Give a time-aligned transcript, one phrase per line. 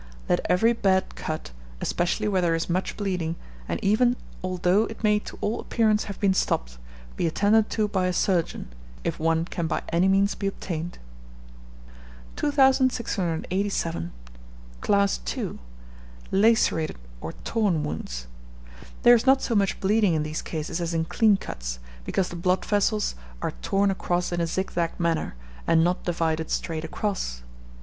[0.27, 3.35] Let every bad cut, especially where there is much bleeding,
[3.69, 6.79] and even although it may to all appearance have been stopped,
[7.17, 10.97] be attended to by a surgeon, if one can by any means be obtained.
[12.35, 14.11] 2687.
[14.81, 15.59] Class 2.
[16.31, 18.25] Lacerated or torn wounds.
[19.03, 22.35] There is not so much bleeding in these cases as in clean cuts, because the
[22.35, 25.35] blood vessels are torn across in a zigzag manner,
[25.67, 27.43] and not divided straight across.